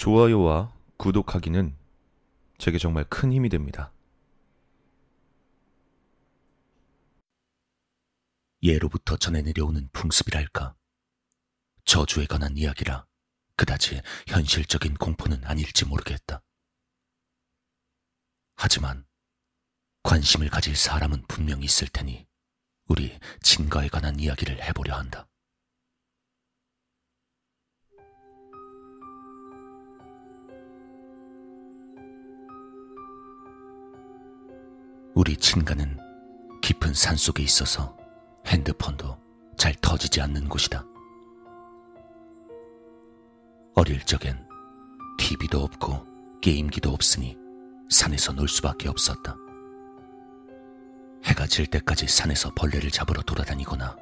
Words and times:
좋아요와 0.00 0.72
구독하기는 0.96 1.76
제게 2.56 2.78
정말 2.78 3.04
큰 3.04 3.34
힘이 3.34 3.50
됩니다. 3.50 3.92
예로부터 8.62 9.18
전해 9.18 9.42
내려오는 9.42 9.90
풍습이랄까. 9.92 10.74
저주에 11.84 12.24
관한 12.24 12.56
이야기라 12.56 13.04
그다지 13.56 14.00
현실적인 14.26 14.94
공포는 14.94 15.44
아닐지 15.44 15.84
모르겠다. 15.84 16.42
하지만 18.56 19.04
관심을 20.02 20.48
가질 20.48 20.76
사람은 20.76 21.26
분명 21.28 21.62
있을 21.62 21.88
테니 21.88 22.26
우리 22.86 23.18
진가에 23.42 23.88
관한 23.88 24.18
이야기를 24.18 24.62
해보려 24.62 24.96
한다. 24.96 25.29
우리 35.14 35.36
친가는 35.36 35.98
깊은 36.62 36.94
산 36.94 37.16
속에 37.16 37.42
있어서 37.42 37.96
핸드폰도 38.46 39.18
잘 39.56 39.74
터지지 39.74 40.20
않는 40.20 40.48
곳이다. 40.48 40.84
어릴 43.74 44.00
적엔 44.04 44.46
TV도 45.18 45.62
없고 45.62 46.06
게임기도 46.40 46.90
없으니 46.90 47.36
산에서 47.90 48.32
놀 48.32 48.48
수밖에 48.48 48.88
없었다. 48.88 49.36
해가 51.24 51.46
질 51.46 51.66
때까지 51.66 52.06
산에서 52.06 52.52
벌레를 52.54 52.90
잡으러 52.90 53.20
돌아다니거나 53.22 53.96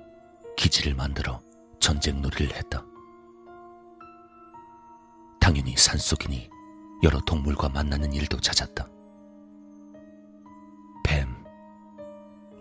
기지를 0.56 0.95
만들어 0.95 1.40
전쟁놀이를 1.80 2.54
했다. 2.54 2.84
당연히 5.40 5.74
산속이니 5.76 6.50
여러 7.02 7.20
동물과 7.20 7.70
만나는 7.70 8.12
일도 8.12 8.40
잦았다. 8.40 8.86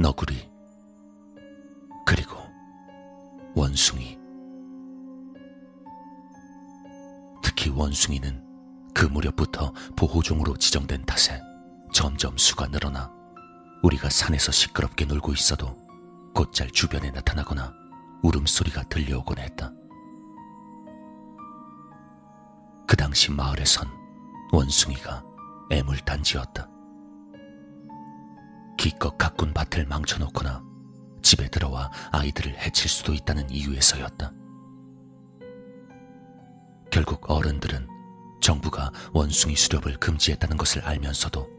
너구리, 0.07 0.49
그리고 2.05 2.37
원숭이. 3.53 4.17
특히 7.43 7.69
원숭이는 7.69 8.41
그 8.93 9.05
무렵부터 9.05 9.73
보호종으로 9.97 10.55
지정된 10.55 11.05
탓에 11.05 11.41
점점 11.91 12.37
수가 12.37 12.67
늘어나 12.67 13.11
우리가 13.83 14.09
산에서 14.09 14.53
시끄럽게 14.53 15.03
놀고 15.03 15.33
있어도 15.33 15.75
곧잘 16.33 16.71
주변에 16.71 17.11
나타나거나 17.11 17.73
울음소리가 18.23 18.83
들려오곤 18.83 19.39
했다. 19.39 19.73
그 22.87 22.95
당시 22.95 23.29
마을에선 23.29 23.89
원숭이가 24.53 25.25
애물단지였다. 25.69 26.76
기껏 28.89 29.17
가꾼 29.17 29.53
밭을 29.53 29.85
망쳐놓거나 29.85 30.63
집에 31.21 31.49
들어와 31.49 31.91
아이들을 32.13 32.57
해칠 32.57 32.89
수도 32.89 33.13
있다는 33.13 33.49
이유에서였다. 33.49 34.31
결국 36.89 37.29
어른들은 37.29 37.85
정부가 38.39 38.93
원숭이 39.11 39.57
수렵을 39.57 39.97
금지했다는 39.99 40.55
것을 40.55 40.85
알면서도 40.85 41.49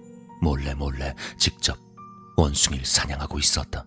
몰래 0.41 0.73
몰래 0.73 1.15
직접 1.37 1.79
원숭이를 2.39 2.87
사냥하고 2.87 3.39
있었다. 3.39 3.85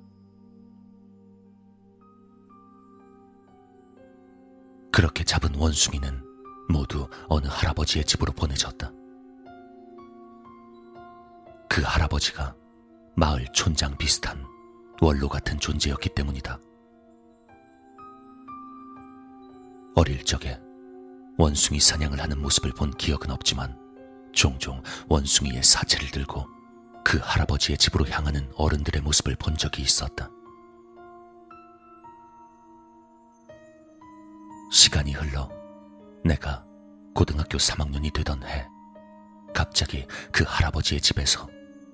그렇게 4.91 5.23
잡은 5.23 5.55
원숭이는 5.55 6.23
모두 6.69 7.09
어느 7.27 7.47
할아버지의 7.47 8.05
집으로 8.05 8.33
보내졌다. 8.33 8.91
그 11.67 11.81
할아버지가 11.81 12.60
마을 13.21 13.45
촌장 13.53 13.95
비슷한 13.97 14.43
원로 14.99 15.29
같은 15.29 15.59
존재였기 15.59 16.09
때문이다. 16.15 16.59
어릴 19.93 20.25
적에 20.25 20.59
원숭이 21.37 21.79
사냥을 21.79 22.19
하는 22.19 22.41
모습을 22.41 22.71
본 22.71 22.89
기억은 22.89 23.29
없지만 23.29 23.77
종종 24.33 24.81
원숭이의 25.07 25.61
사체를 25.61 26.09
들고 26.09 26.47
그 27.05 27.19
할아버지의 27.21 27.77
집으로 27.77 28.07
향하는 28.07 28.51
어른들의 28.55 29.03
모습을 29.03 29.35
본 29.35 29.55
적이 29.55 29.83
있었다. 29.83 30.27
시간이 34.71 35.11
흘러 35.11 35.47
내가 36.25 36.65
고등학교 37.13 37.59
3학년이 37.59 38.13
되던 38.13 38.43
해, 38.45 38.67
갑자기 39.53 40.07
그 40.31 40.43
할아버지의 40.47 41.01
집에서 41.01 41.47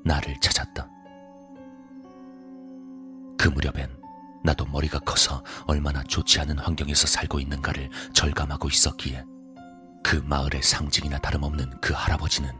나를 0.05 0.39
찾았다. 0.39 0.96
그 3.37 3.47
무렵엔 3.47 3.95
나도 4.43 4.65
머리가 4.65 4.99
커서 4.99 5.43
얼마나 5.65 6.03
좋지 6.03 6.39
않은 6.39 6.57
환경에서 6.59 7.07
살고 7.07 7.39
있는가를 7.39 7.89
절감하고 8.13 8.69
있었기에 8.69 9.23
그 10.03 10.15
마을의 10.17 10.63
상징이나 10.63 11.17
다름없는 11.19 11.81
그 11.81 11.93
할아버지는 11.93 12.51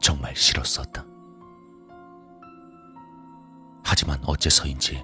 정말 0.00 0.34
싫었었다. 0.36 1.04
하지만 3.84 4.20
어째서인지 4.24 5.02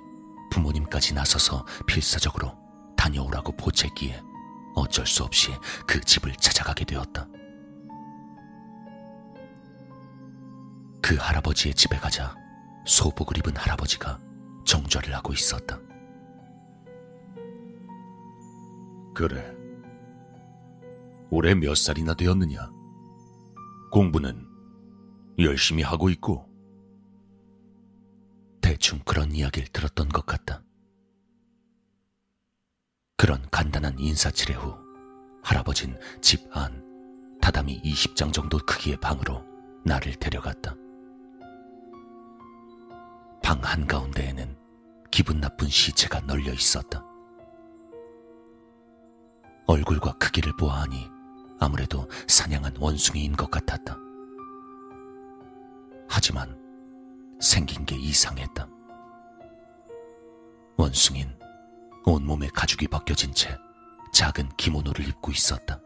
부모님까지 0.52 1.14
나서서 1.14 1.64
필사적으로 1.86 2.56
다녀오라고 2.96 3.52
보채기에 3.56 4.22
어쩔 4.74 5.06
수 5.06 5.24
없이 5.24 5.52
그 5.86 6.00
집을 6.00 6.34
찾아가게 6.36 6.84
되었다. 6.84 7.26
그 11.02 11.16
할아버지의 11.16 11.74
집에 11.74 11.96
가자 11.98 12.36
소복을 12.86 13.38
입은 13.38 13.56
할아버지가 13.56 14.20
정좌를 14.80 15.14
하고 15.14 15.32
있었다. 15.32 15.78
그래. 19.14 19.54
올해 21.30 21.54
몇 21.54 21.76
살이나 21.76 22.14
되었느냐? 22.14 22.70
공부는 23.92 24.46
열심히 25.38 25.82
하고 25.82 26.08
있고. 26.10 26.48
대충 28.60 29.00
그런 29.04 29.32
이야기를 29.32 29.68
들었던 29.68 30.08
것 30.08 30.24
같다. 30.26 30.62
그런 33.16 33.46
간단한 33.50 33.98
인사치레 33.98 34.54
후 34.54 34.74
할아버진 35.42 35.98
집 36.20 36.48
안 36.52 36.88
다다미 37.40 37.82
20장 37.82 38.32
정도 38.32 38.58
크기의 38.58 38.98
방으로 38.98 39.42
나를 39.84 40.14
데려갔다. 40.14 40.74
방 43.42 43.60
한가운데에는 43.62 44.59
기분 45.10 45.40
나쁜 45.40 45.68
시체가 45.68 46.20
널려 46.20 46.52
있었다. 46.52 47.04
얼굴과 49.66 50.14
크기를 50.18 50.56
보아하니 50.56 51.08
아무래도 51.58 52.08
사냥한 52.26 52.76
원숭이인 52.78 53.36
것 53.36 53.50
같았다. 53.50 53.96
하지만 56.08 56.58
생긴 57.40 57.84
게 57.84 57.96
이상했다. 57.96 58.68
원숭인 60.76 61.28
온몸에 62.04 62.48
가죽이 62.48 62.88
벗겨진 62.88 63.32
채 63.34 63.56
작은 64.12 64.48
기모노를 64.56 65.06
입고 65.08 65.30
있었다. 65.32 65.80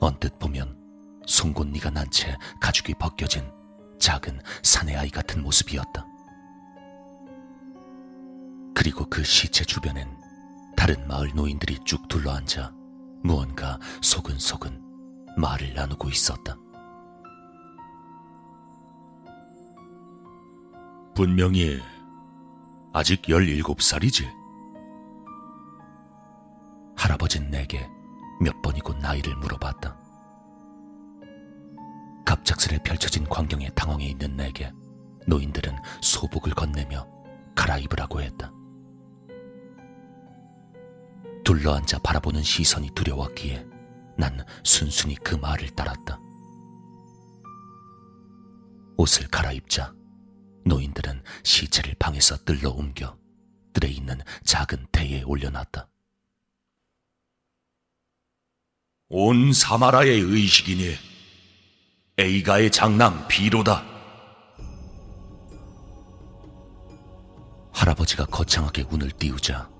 언뜻 0.00 0.38
보면 0.38 0.76
송곳니가 1.26 1.90
난 1.90 2.10
채 2.10 2.36
가죽이 2.60 2.94
벗겨진 2.94 3.50
작은 3.98 4.40
사내 4.62 4.96
아이 4.96 5.10
같은 5.10 5.42
모습이었다. 5.42 6.11
그리고 8.82 9.08
그 9.08 9.22
시체 9.22 9.64
주변엔 9.64 10.08
다른 10.76 11.06
마을 11.06 11.30
노인들이 11.36 11.78
쭉 11.84 12.08
둘러앉아 12.08 12.72
무언가 13.22 13.78
소근소근 14.00 14.82
말을 15.36 15.72
나누고 15.72 16.08
있었다. 16.08 16.56
분명히 21.14 21.80
아직 22.92 23.22
17살이지? 23.22 24.28
할아버진 26.96 27.52
내게 27.52 27.88
몇 28.40 28.60
번이고 28.62 28.94
나이를 28.94 29.36
물어봤다. 29.36 29.96
갑작스레 32.24 32.78
펼쳐진 32.82 33.28
광경에 33.28 33.68
당황해 33.76 34.06
있는 34.06 34.34
내게 34.34 34.72
노인들은 35.28 35.76
소복을 36.00 36.52
건네며 36.54 37.06
갈아입으라고 37.54 38.20
했다. 38.20 38.50
둘러앉아 41.44 41.98
바라보는 41.98 42.42
시선이 42.42 42.90
두려웠기에 42.94 43.66
난 44.16 44.44
순순히 44.64 45.16
그 45.16 45.34
말을 45.34 45.70
따랐다. 45.70 46.18
옷을 48.96 49.26
갈아입자 49.28 49.94
노인들은 50.64 51.24
시체를 51.42 51.94
방에서 51.98 52.36
뜰러 52.44 52.70
옮겨 52.70 53.18
뜰에 53.72 53.88
있는 53.88 54.20
작은 54.44 54.86
대에 54.92 55.22
올려놨다. 55.22 55.88
온 59.08 59.52
사마라의 59.52 60.20
의식이니 60.20 60.94
에이가의 62.18 62.70
장남 62.70 63.26
비로다. 63.28 63.84
할아버지가 67.72 68.26
거창하게 68.26 68.82
운을 68.82 69.10
띄우자 69.10 69.71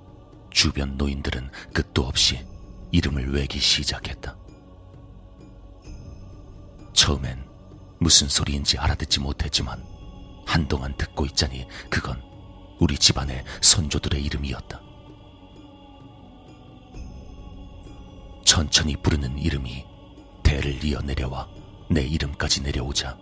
주변 0.53 0.97
노인들은 0.97 1.51
끝도 1.73 2.03
없이 2.03 2.45
이름을 2.91 3.33
외기 3.33 3.59
시작했다. 3.59 4.37
처음엔 6.93 7.49
무슨 7.99 8.29
소리인지 8.29 8.79
알아듣지 8.79 9.21
못했지만 9.21 9.83
한동안 10.47 10.97
듣고 10.97 11.25
있자니 11.27 11.67
그건 11.89 12.23
우리 12.79 12.99
집안의 12.99 13.45
선조들의 13.61 14.23
이름이었다. 14.25 14.81
천천히 18.45 18.97
부르는 18.97 19.39
이름이 19.39 19.85
대를 20.43 20.85
이어 20.85 21.01
내려와 21.01 21.49
내 21.89 22.03
이름까지 22.03 22.63
내려오자 22.63 23.17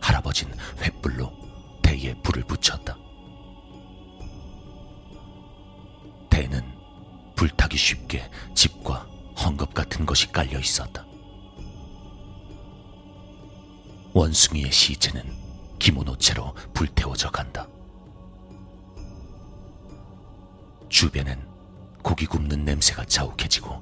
할아버진 0.00 0.50
횃불로 0.76 1.32
대에 1.82 2.14
불을 2.22 2.44
붙였다. 2.44 2.96
대는 6.50 6.64
불타기 7.36 7.78
쉽게 7.78 8.28
집과 8.54 9.06
헝겊 9.36 9.72
같은 9.72 10.04
것이 10.04 10.30
깔려 10.30 10.58
있었다. 10.58 11.06
원숭이의 14.12 14.70
시체는 14.70 15.22
기모노채로 15.78 16.52
불태워져 16.74 17.30
간다. 17.30 17.66
주변엔 20.88 21.48
고기 22.02 22.26
굽는 22.26 22.64
냄새가 22.64 23.04
자욱해지고 23.04 23.80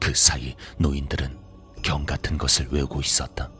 그 0.00 0.14
사이 0.14 0.56
노인들은 0.78 1.38
경 1.84 2.06
같은 2.06 2.38
것을 2.38 2.68
외우고 2.70 3.00
있었다. 3.00 3.50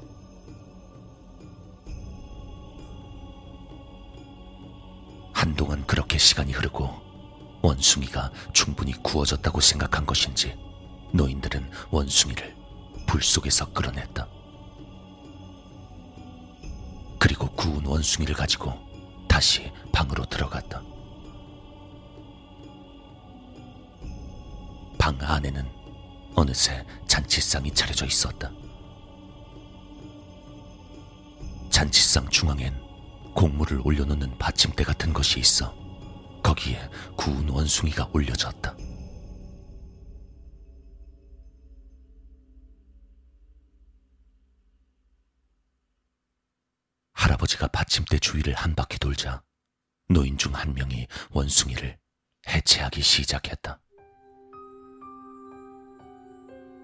한동안 5.35 5.87
그렇게 5.87 6.19
시간이 6.19 6.52
흐르고 6.52 7.01
원숭이가 7.62 8.31
충분히 8.53 8.93
구워졌다고 8.93 9.61
생각한 9.61 10.05
것인지 10.05 10.56
노인들은 11.12 11.70
원숭이를 11.91 12.55
불 13.06 13.23
속에서 13.23 13.73
끌어냈다. 13.73 14.26
그리고 17.19 17.49
구운 17.50 17.87
원숭이를 17.87 18.35
가지고 18.35 18.75
다시 19.29 19.70
방으로 19.93 20.25
들어갔다. 20.25 20.82
방 24.99 25.17
안에는 25.20 25.69
어느새 26.35 26.85
잔치상이 27.06 27.73
차려져 27.73 28.06
있었다. 28.06 28.50
잔치상 31.70 32.29
중앙엔 32.29 32.81
곡물을 33.35 33.81
올려놓는 33.85 34.37
받침대 34.38 34.85
같은 34.85 35.12
것이 35.12 35.41
있어 35.41 35.81
거기에 36.52 36.87
구운 37.16 37.49
원숭이가 37.49 38.10
올려졌다. 38.12 38.76
할아버지가 47.14 47.69
받침대 47.69 48.19
주위를 48.19 48.52
한 48.54 48.75
바퀴 48.75 48.99
돌자 48.99 49.43
노인 50.10 50.37
중 50.37 50.54
한 50.54 50.75
명이 50.75 51.06
원숭이를 51.31 51.99
해체하기 52.46 53.00
시작했다. 53.00 53.81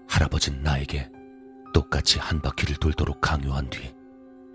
할아버진 0.07 0.63
나에게 0.63 1.11
똑같이 1.75 2.17
한 2.17 2.41
바퀴를 2.41 2.77
돌도록 2.77 3.21
강요한 3.21 3.69
뒤 3.69 3.93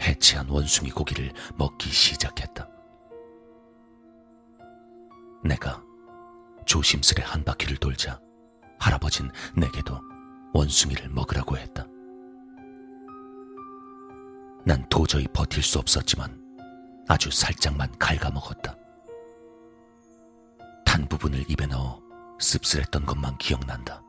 해체한 0.02 0.49
원숭이 0.49 0.90
고기를 0.90 1.32
먹기 1.56 1.88
시작했다. 1.90 2.74
내가 5.44 5.82
조심스레 6.64 7.23
한 7.23 7.44
바퀴를 7.44 7.76
돌자 7.76 8.19
할아버진 8.79 9.31
내게도 9.55 10.00
원숭이를 10.55 11.11
먹으라고 11.11 11.58
했다. 11.58 11.87
난 14.64 14.88
도저히 14.88 15.26
버틸 15.29 15.62
수 15.62 15.79
없었지만 15.79 16.43
아주 17.06 17.31
살짝만 17.31 17.99
갉아먹었다. 17.99 18.75
탄 20.87 21.06
부분을 21.06 21.44
입에 21.50 21.67
넣어 21.67 22.00
씁쓸했던 22.40 23.05
것만 23.05 23.37
기억난다. 23.37 24.02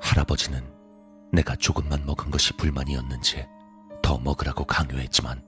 할아버지는 0.00 0.64
내가 1.30 1.54
조금만 1.56 2.04
먹은 2.06 2.30
것이 2.30 2.54
불만이었는지 2.54 3.46
더 4.02 4.18
먹으라고 4.18 4.64
강요했지만 4.64 5.42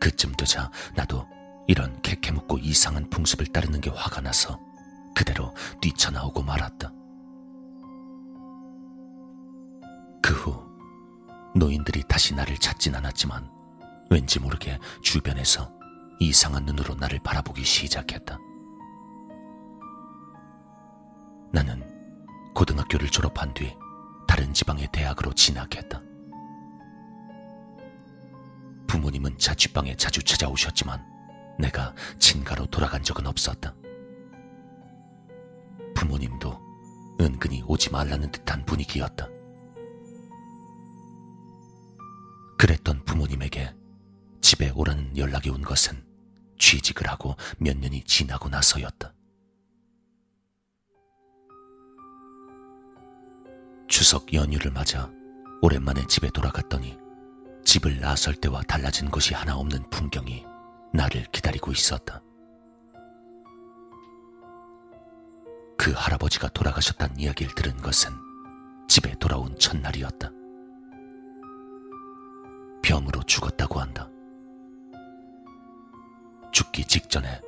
그쯤 0.00 0.32
되자 0.34 0.70
나도 0.94 1.26
이런 1.68 2.00
캐캐묻고 2.02 2.58
이상한 2.58 3.08
풍습을 3.10 3.46
따르는 3.46 3.80
게 3.80 3.90
화가 3.90 4.20
나서 4.20 4.58
그대로 5.14 5.54
뛰쳐나오고 5.80 6.42
말았다. 6.42 6.92
그 10.22 10.32
후 10.34 10.62
노인들이 11.54 12.02
다시 12.08 12.34
나를 12.34 12.56
찾진 12.58 12.94
않았지만 12.94 13.50
왠지 14.10 14.40
모르게 14.40 14.78
주변에서 15.02 15.70
이상한 16.18 16.64
눈으로 16.64 16.94
나를 16.94 17.18
바라보기 17.22 17.64
시작했다. 17.64 18.38
나는 21.52 21.82
고등학교를 22.54 23.08
졸업한 23.08 23.52
뒤 23.54 23.76
다른 24.26 24.54
지방의 24.54 24.88
대학으로 24.92 25.34
진학했다. 25.34 26.00
부모님은 28.86 29.38
자취방에 29.38 29.96
자주 29.96 30.22
찾아오셨지만 30.22 31.04
내가 31.58 31.94
친가로 32.18 32.66
돌아간 32.66 33.02
적은 33.02 33.26
없었다. 33.26 33.74
부모님도 35.94 36.60
은근히 37.20 37.62
오지 37.66 37.90
말라는 37.90 38.30
듯한 38.32 38.64
분위기였다. 38.66 39.28
그랬던 42.58 43.04
부모님에게 43.04 43.74
집에 44.40 44.70
오라는 44.70 45.16
연락이 45.16 45.50
온 45.50 45.62
것은 45.62 46.04
취직을 46.58 47.08
하고 47.08 47.36
몇 47.58 47.76
년이 47.76 48.04
지나고 48.04 48.48
나서였다. 48.48 49.12
추석 53.88 54.32
연휴를 54.32 54.70
맞아 54.70 55.10
오랜만에 55.60 56.06
집에 56.06 56.30
돌아갔더니 56.30 56.96
집을 57.64 58.00
나설 58.00 58.34
때와 58.34 58.62
달라진 58.62 59.10
것이 59.10 59.34
하나 59.34 59.56
없는 59.56 59.90
풍경이 59.90 60.51
나를 60.92 61.24
기다리고 61.32 61.72
있었다. 61.72 62.22
그 65.78 65.92
할아버지가 65.92 66.48
돌아가셨다는 66.48 67.18
이야기를 67.18 67.54
들은 67.54 67.76
것은 67.78 68.10
집에 68.88 69.14
돌아온 69.18 69.58
첫날이었다. 69.58 70.30
병으로 72.82 73.22
죽었다고 73.24 73.80
한다. 73.80 74.08
죽기 76.52 76.84
직전에 76.84 77.40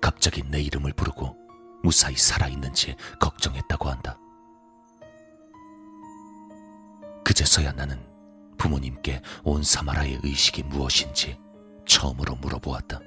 갑자기 0.00 0.42
내 0.42 0.60
이름을 0.62 0.92
부르고 0.94 1.36
무사히 1.82 2.16
살아있는지 2.16 2.96
걱정했다고 3.20 3.88
한다. 3.90 4.18
그제서야 7.24 7.72
나는 7.72 8.04
부모님께 8.56 9.20
온 9.44 9.62
사마라의 9.62 10.20
의식이 10.22 10.62
무엇인지 10.64 11.38
처음으로 11.86 12.36
물어보았다. 12.36 13.00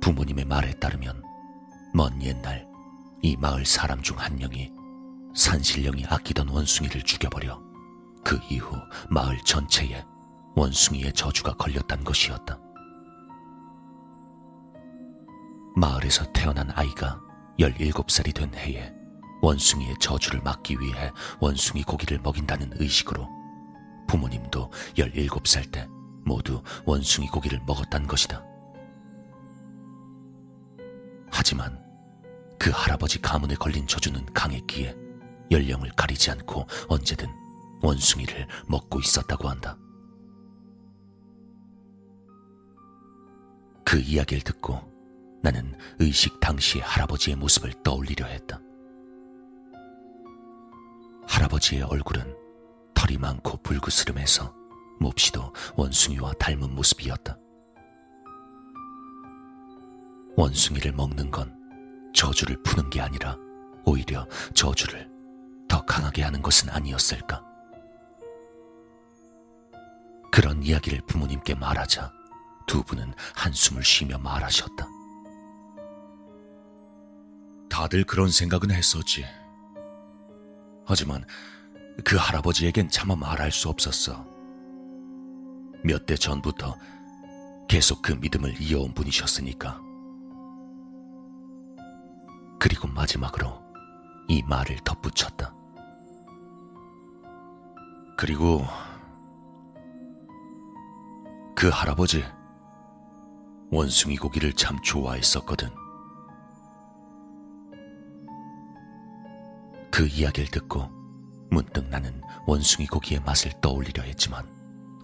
부모님의 0.00 0.44
말에 0.46 0.72
따르면 0.74 1.22
먼 1.94 2.20
옛날 2.22 2.66
이 3.22 3.36
마을 3.36 3.64
사람 3.66 4.02
중 4.02 4.16
한 4.18 4.36
명이 4.36 4.72
산신령이 5.34 6.06
아끼던 6.06 6.48
원숭이를 6.48 7.02
죽여버려 7.02 7.60
그 8.24 8.38
이후 8.50 8.74
마을 9.08 9.38
전체에 9.44 10.04
원숭이의 10.56 11.12
저주가 11.12 11.54
걸렸단 11.54 12.02
것이었다. 12.04 12.58
마을에서 15.76 16.30
태어난 16.32 16.70
아이가 16.72 17.20
17살이 17.58 18.34
된 18.34 18.52
해에 18.54 18.92
원숭이의 19.42 19.94
저주를 20.00 20.40
막기 20.42 20.78
위해 20.80 21.12
원숭이 21.40 21.82
고기를 21.82 22.18
먹인다는 22.18 22.72
의식으로 22.74 23.39
부모님도 24.10 24.72
17살 24.96 25.70
때 25.70 25.86
모두 26.24 26.60
원숭이 26.84 27.28
고기를 27.28 27.60
먹었단 27.64 28.08
것이다. 28.08 28.44
하지만 31.30 31.80
그 32.58 32.70
할아버지 32.70 33.20
가문에 33.22 33.54
걸린 33.54 33.86
저주는 33.86 34.26
강했기에 34.34 34.96
연령을 35.52 35.92
가리지 35.92 36.32
않고 36.32 36.66
언제든 36.88 37.28
원숭이를 37.82 38.48
먹고 38.66 38.98
있었다고 38.98 39.48
한다. 39.48 39.78
그 43.84 44.00
이야기를 44.00 44.42
듣고 44.42 44.80
나는 45.40 45.72
의식 46.00 46.40
당시의 46.40 46.82
할아버지의 46.82 47.36
모습을 47.36 47.72
떠올리려 47.84 48.26
했다. 48.26 48.60
할아버지의 51.28 51.82
얼굴은 51.82 52.39
털이 53.00 53.16
많고 53.16 53.56
불그스름해서 53.62 54.54
몹시도 55.00 55.54
원숭이와 55.74 56.34
닮은 56.34 56.74
모습이었다. 56.74 57.34
원숭이를 60.36 60.92
먹는 60.92 61.30
건 61.30 62.12
저주를 62.14 62.62
푸는 62.62 62.90
게 62.90 63.00
아니라 63.00 63.38
오히려 63.86 64.28
저주를 64.52 65.08
더 65.66 65.82
강하게 65.86 66.24
하는 66.24 66.42
것은 66.42 66.68
아니었을까? 66.68 67.42
그런 70.30 70.62
이야기를 70.62 71.00
부모님께 71.06 71.54
말하자 71.54 72.12
두 72.66 72.82
분은 72.82 73.14
한숨을 73.34 73.82
쉬며 73.82 74.18
말하셨다. 74.18 74.86
다들 77.70 78.04
그런 78.04 78.28
생각은 78.30 78.70
했었지. 78.70 79.24
하지만 80.84 81.24
그 82.04 82.16
할아버지에겐 82.16 82.88
차마 82.90 83.14
말할 83.16 83.50
수 83.52 83.68
없었어. 83.68 84.24
몇 85.84 86.06
대 86.06 86.16
전부터 86.16 86.76
계속 87.68 88.02
그 88.02 88.12
믿음을 88.12 88.60
이어온 88.60 88.92
분이셨으니까. 88.94 89.80
그리고 92.58 92.88
마지막으로 92.88 93.62
이 94.28 94.42
말을 94.42 94.76
덧붙였다. 94.84 95.54
그리고 98.16 98.64
그 101.54 101.68
할아버지 101.68 102.24
원숭이 103.70 104.16
고기를 104.16 104.52
참 104.52 104.78
좋아했었거든. 104.82 105.68
그 109.90 110.06
이야기를 110.06 110.50
듣고 110.50 110.99
문득 111.60 111.86
나는 111.88 112.22
원숭이 112.46 112.86
고기의 112.86 113.20
맛을 113.20 113.52
떠올리려 113.60 114.02
했지만 114.02 114.46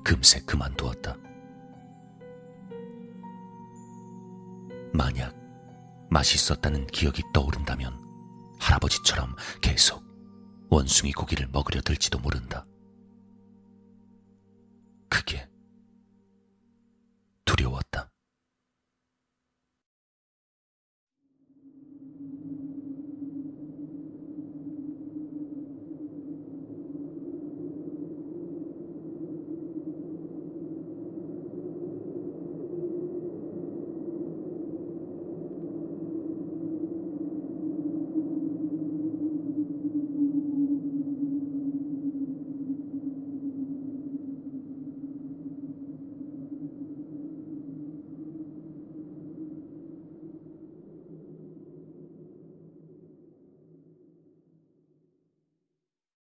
금세 0.03 0.41
그만두었다. 0.41 1.15
만약 4.95 5.35
맛있었다는 6.09 6.87
기억이 6.87 7.23
떠오른다면 7.35 8.01
할아버지처럼 8.59 9.37
계속 9.61 10.03
원숭이 10.71 11.13
고기를 11.13 11.47
먹으려 11.53 11.83
들지도 11.83 12.19
모른다. 12.21 12.65